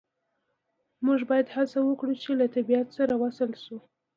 موږ 1.05 1.19
باید 1.29 1.47
هڅه 1.55 1.79
وکړو 1.83 2.13
چې 2.21 2.29
له 2.39 2.45
طبیعت 2.55 2.87
سره 2.97 3.13
وصل 3.23 3.51
شو 3.63 3.77